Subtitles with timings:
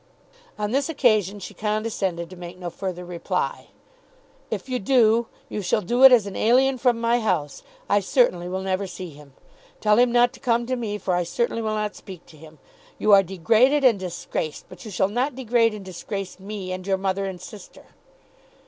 [0.57, 3.67] On this occasion she condescended to make no further reply.
[4.49, 7.61] "If you do, you shall do it as an alien from my house.
[7.87, 9.33] I certainly will never see him.
[9.79, 12.57] Tell him not to come to me, for I certainly will not speak to him.
[12.97, 16.97] You are degraded and disgraced; but you shall not degrade and disgrace me and your
[16.97, 17.85] mother and sister."